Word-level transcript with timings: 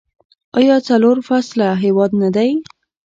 آیا 0.59 0.75
څلور 0.87 1.17
فصله 1.27 1.67
هیواد 1.83 2.11
نه 2.21 2.29
دی؟ 2.35 2.49